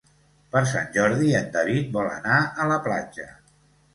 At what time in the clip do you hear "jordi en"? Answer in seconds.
0.95-1.51